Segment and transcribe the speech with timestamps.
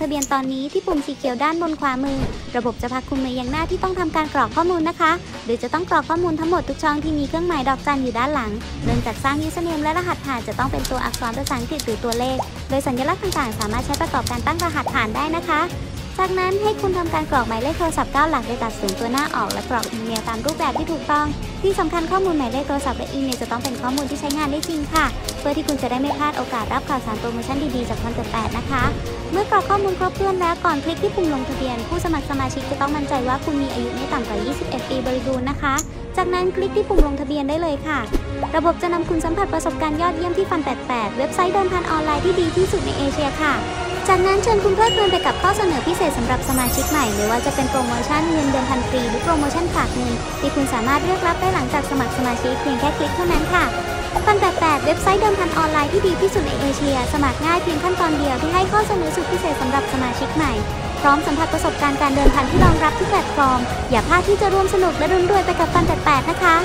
[0.00, 2.18] ทะเบียนตอนนี้ที่ปุ่มสีเขียวด้านบนขวามือ
[2.56, 5.12] ระบบจะพาคุณมายังหน้าที่ต้องทำการกรอกข้อมูลนะคะ
[5.44, 8.50] หรือจะต้องกรอกข้อมูลทั้งหมดทุกช่องที่มีเครื่องหมายดอกจันอยู่ด้านหลัง
[8.84, 15.60] เริ่มจากสร้างยูสเนมและรหัสผ่านจะต้องเป็นตัวอักษรภาษาอังกฤษหรือตัวเลข โดยสัญลักษณ์ต่างๆ สามารถใช้ประกอบการตั้งรหัสผ่านได้นะคะ
[16.20, 21.26] จากนั้นให้คุณทำการกรอกหมายเลขโทรศัพท์9หลักโดยตัดศูนย์ตัวหน้าออกและกรอกอีเมลตามรูปแบบที่ถูกต้อง
[21.62, 25.06] ที่สำคัญข้อมูลหมายเลขโทรศัพท์และอีเมลจะต้องเป็นข้อมูลที่ใช้งานได้จริงค่ะ
[25.38, 28.82] เพื่อที่คุณจะได้ไม่พลาดโอกาสรับข่าวสารโปรโมชั่นดีๆจากคอนเสิร์ตนะคะ
[29.32, 35.74] เมื่อกรอกข้อมูลครบถ้วนแล้วก่อนคลิกที่ปุ่มลงทะเบียน ผู้สมัครสมาชิกจะต้องมั่นใจว่าคุณมีอายุไม่ต่ำกว่า 21 ปีบริบูรณ์นะคะ
[36.18, 37.98] จากนั้นคลิกที่ปุ่มลงทะเบียนได้เลยค่ะ
[38.56, 43.54] ระบบจะนำคุณสัมผัสประสบการณ์ยอดเยี่ยมที่ Fun 88 เว็บไซต์เดิมพันออนไลน์ที่ดีที่สุดในเอเชียค่ะ
[44.08, 53.64] จากนั้นเชิญคุณเพลิดเพลินไปกับข้อเสนอพิเศษสำหรับสมาชิกใหม่ไม่ว่าจะเป็นโปรโมชั่นเงินเดิมพันฟรีหรือโปรโมชั่นฝากเงินที่คุณสามารถเลือกรับได้หลังจากสมัครสมาชิกเพียงแค่คลิกเท่านั้นค่ะ
[54.26, 60.52] Fun 88 เว็บไซต์เดิมพันออนไลน์ที่ดีที่สุดในเอเชีย สมัครง่ายเพียงขั้นตอนเดียวที่ให้ข้อเสนอสุดพิเศษสำหรับสมาชิกใหม่
[61.00, 63.60] พร้อมสัมผัสประสบการณ์การเดิมพันที่รองรับทุกแพลตฟอร์ม
[63.90, 66.56] อย่าพลาดที่จะร่วมสนุกและรุนรวยไปกับฟันแปดนะคะ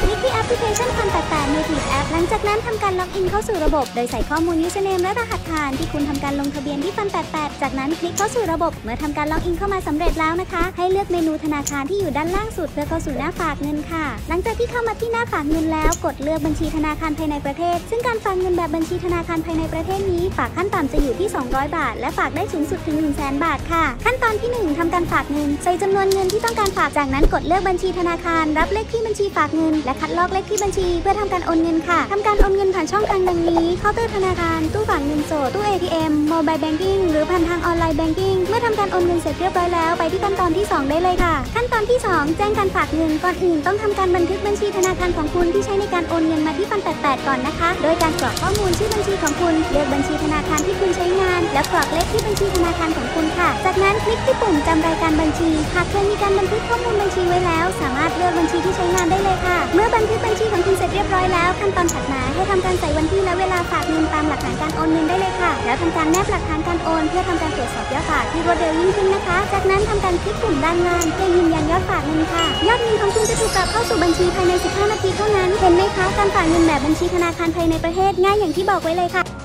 [0.00, 21.28] คลิกกี้แอปพลิเคชันพันแปดแปด Native App หลังจากนั้นทำการล็อกอินเข้าสู่ระบบ โดยใส่ข้อมูล username และรหัสผ่านที่คุณทำการลงทะเบียนที่ Fun แปดแปดจากนั้นคลิกเข้าสู่ระบบ เมื่อทำการล็อกอินเข้ามาสำเร็จแล้วนะคะ ให้เลือกเมนูธนาคารที่อยู่ด้านล่างสุดเพื่อเข้าสู่หน้าฝากเงินค่ะ หลังจากที่เข้ามาที่หน้าฝากเงินแล้ว กดเลือกบัญชีธนาคารภายในประเทศ ซึ่งการฝากเงินแบบบัญชีธนาคารภายในประเทศนี้ ฝากขั้นต่ำจะอยู่ที่
[21.52, 36.12] 200 บาท และฝากได้สูงสุดถึง 1 0 0 0 0 บาทค่ะ ขั้นตอนที่ 1ทำการฝากเงินใส่จำนวนเงินที่ต้องการฝากจากนั้นกดเลือกบัญชีธนาคาร รับเลขที่บัญชีฝากเงิน และคัดลอกเลขที่บัญชี เพื่อทำการโอนเงินค่ะทำการโอนเงินผ่านช่องทางดังนี้เคาน์เตอร์ธนาคารตู้ฝากเงินสดตู้ ATM
[36.32, 55.50] Mobile Banking หรือผ่านทางออนไลน์ Banking เมื่อทำการโอนเงินเสร็จเรียบร้อยแล้วไปที่ขั้นตอนที่ 2 ได้เลยค่ะ ขั้นตอนที่ 2 แจ้งการฝากเงินก่อนอื่นต้องทำการบันทึกบัญชีธนาคารของคุณที่ใช้ในการโอนเงินมาที่ Fun88 ก่อนนะคะ โดยการกรอกข้อมูลชื่อบัญชีของคุณเลือกบัญชีธนาคารที่คุณใช้งาน และกรอกเลขที่บัญชีธนาคารของคุณค่ะ จากนั้นคลิกที่ปุ่มจำรายการบัญชี
[55.74, 79.43] หากเคยมีการบันทึกข้อมูลบัญชีไว้แล้ว สามารถเลือกบัญชีที่ใช้งานได้เลยค่ะ เมื่อบันทึกบัญชีของคุณเสร็จเรียบร้อยแล้ว ขั้นตอนถัดมาให้ทำการใส่วันที่และเวลาฝากเงินตามหลักฐานการโอนเงินได้เลยค่ะ แล้วทำการแนบหลักฐานการโอน เพื่อทำการตรวจสอบยอดฝากที่รวดเร็วยิ่งขึ้นนะคะ จากนั้นทำการคลิกปุ่มด้านล่างเพื่อยืนยันยอดฝากเงินค่ะ ยอดเงินของคุณจะถูกกลับเข้าสู่บัญชีภายใน 15 นาทีเท่านั้น เห็นไหมคะ การฝากเงินแบบบัญชีธนาคารภายในประเทศง่ายอย่างที่บอกไว้เลยค่ะ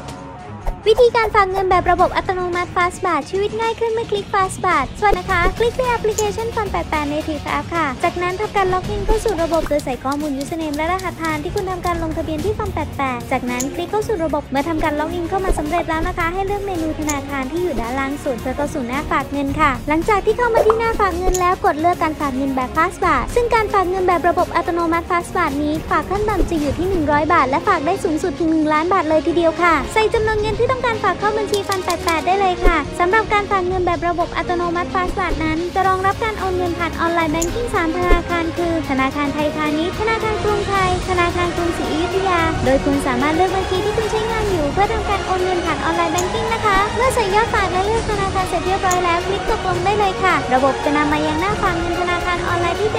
[0.87, 12.69] วิธีการฝากเงินแบบระบบอัตโนมัติ Fastbat ชีวิตง่ายขึ้นเมื่อคลิก Fastbat ส่วนนะคะ คลิกที่แอปพลิเคชันฟัน88 Native App ค่ะ จากนั้นทำการล็อกอินเข้าสู่ระบบโดยใส่ข้อมูล username และรหัสผ่านที่คุณทำการลงทะเบียนที่ฟัน
[12.99, 31.79] 88 จากนั้นคลิกเข้าสู่ระบบเมื่อทำการล็อกอินเข้ามาสำเร็จแล้วนะคะ ให้เลือกเมนูธนาคารที่อยู่ด้านล่างสุดเพื่อเข้าสู่หน้าฝากเงินค่ะ หลังจากที่เข้ามาที่หน้าฝากเงินแล้วกดเลือกการฝากเงินแบบ Fastbat ซึ่งการฝากเงินแบบระบบอัตโนมัติ Fastbaht นี้ ฝากขั้นต่ำจะอยู่ที่ 100 บาท และฝากได้สูงสุดถึง 1 ล้านบาทเลยทีเดียวค่ะ ใส่จำนวนเงินที่ต้องการฝากเข้าบัญชี Fun
[32.03, 46.77] 88 ได้เลยค่ะ สำหรับการฝากเงินแบบระบบอัตโนมัติ Fastbaht นั้น จะรองรับการโอนเงินผ่านออนไลน์ banking 3ธนาคารคือ ธนาคารไทยพาณิชย์ ธนาคารกรุงไทย ธนาคารกรุงศรีอยุธยา โดยคุณสามารถเลือกบัญชีที่คุณใช้งานอยู่ เพื่อทำการโอนเงินผ่านออนไลน์ banking นะคะ
[46.97, 52.98] เมื่อใส่ยอดฝากและเลือกธนาคารเสร็จเรียบร้อยแล้ว คลิกตกลงได้เลยค่ะ ระบบจะนำมายังหน้าฝากเงินธนาคารออนไลน์ที่เลื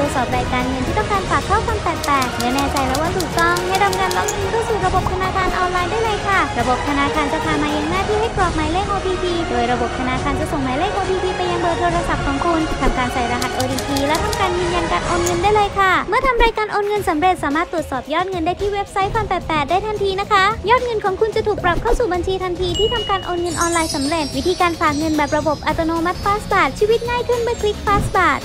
[0.00, 24.26] ตรวจสอบรายการเงินที่ต้องการฝากเข้า Fun88 เมื่อแน่ใจแล้วว่าถูกต้อง ให้ทำการล็อกอินเข้าสู่ระบบธนาคารออนไลน์ได้เลยค่ะ ระบบธนาคารจะพามายังหน้าที่ให้กรอกหมายเลข OTP โดยระบบธนาคารจะส่งหมายเลข OTP ไปยังเบอร์โทรศัพท์ของคุณทำการใส่รหัส OTP และทำการยืนยันการโอนเงินได้เลยค่ะ เมื่อทำรายการโอนเงินสำเร็จสามารถตรวจสอบยอดเงินได้ที่เว็บไซต์ Fun88 ได้ทันทีนะคะ ยอดเงินของคุณจะถูกปรับเข้าสู่บัญชีทันทีที่ทำการโอนเงินออนไลน์สำเร็จ
[24.36, 28.42] วิธีการฝากเงินแบบระบบอัตโนมัติ Fastbaht ชีวิตง่ายขึ้นเมื่อคลิก Fastbart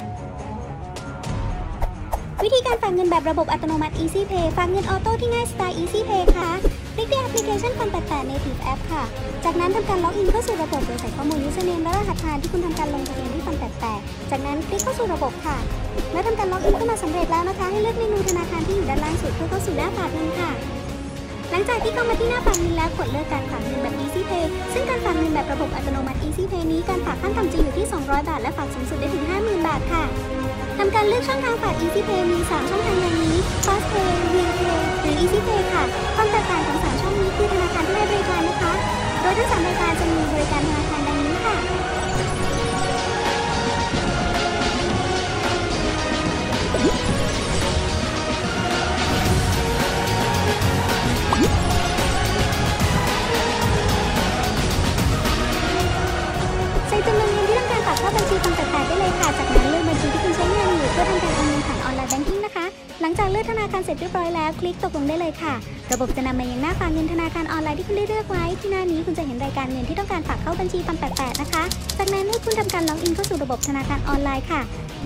[2.56, 6.50] ธีการฝากเงินแบบระบบอัตโนมัติ Easy Pay ฝากเงินออโต้ที่ง่ายสไตล์ Easy Pay ค่ะ
[6.96, 9.04] คลิกที่แอปพลิเคชัน Fun88 Native App ค่ะ
[9.46, 15.58] จากนั้นทำการล็อกอินเข้าสู่ระบบโดยใส่ข้อมูล username และรหัสผ่านที่คุณทำการลงทะเบียนที่ Fun88 จากนั้นคลิกเข้าสู่ระบบค่ะ
[16.12, 20.52] เมื่อทำการล็อกอินเข้ามาสำเร็จแล้วนะคะ ให้เลือกเมนูธนาคารที่อยู่ด้านล่างสุดเพื่อเข้าสู่หน้าฝากเงินค่ะ
[21.52, 30.04] หลังจากที่เข้ามาที่หน้าฝากเงินแล้วกดเลือกการฝากเงินแบบ Easy Pay ซึ่งการฝากเงินแบบระบบอัตโนมัติ Easy Pay นี้การฝากขั้นต่ำจะอยู่ที่ 200 บาท และฝากสูงสุดได้ถึง 50,000 บาทค่ะ
[30.78, 33.36] ทำการเลือกช่องทางฝาก Easy Pay มี 3 ช่องทางดังนี้
[33.66, 35.84] Fast Pay, v i Pay หรือ Easy Pay ค่ะ
[36.16, 38.74] ความแตกต่างของ 3 ช่องนี้คือธนาคารที่ให้บริการนะคะ
[39.22, 41.05] โดยทั้ง3รายการจะมีบริการธนาคาร
[63.08, 65.54] ลังจากเลือกธนาคารเสร็จเรียบร้อยแล้ว คลิกตกลงได้เลยค่ะ
[65.92, 71.64] ระบบจะนำมายังหน้าฝากเงินธนาคารออนไลน์ที่คุณได้เลือกไว้ ที่หน้านี้คุณจะเห็นรายการเงินที่ต้องการฝากเข้าบัญชี Fun88 นะคะ
[71.98, 74.62] จากนั้นให้คุณทำการล็อกอินเข้าสู่ระบบธนาคารออนไลน์ค่ะ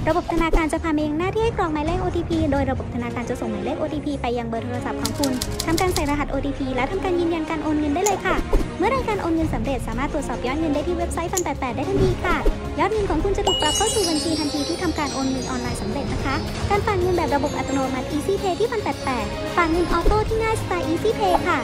[0.08, 5.34] ระบบธนาคารจะพามายังหน้าที่ให้กรอกหมายเลข OTP โดยระบบธนาคารจะส่งหมายเลข OTP ไปยังเบอร์โทรศัพท์ของคุณ
[5.66, 8.36] ทำการใส่รหัส OTP และทำการยืนยันการโอนเงินได้เลยค่ะ
[8.78, 12.38] เมื่อรายการโอนเงินสำเร็จสามารถตรวจสอบยอดเงินได้ที่เว็บไซต์ Fun88 ได้ทันทีค่ะ
[12.78, 16.36] ยอดเงินของคุณจะถูกปรับเข้าสู่บัญชีทันทีที่ทำการโอนเงินออนไลน์สำเร็จนะคะ
[16.70, 19.26] การฝากเงินแบบระบบอัตโนมัติ Easy Pay ที่พันแปด
[19.56, 21.60] ฝากเงินออโต้ที่ง่ายสไตล์ Easy Pay ค่ะ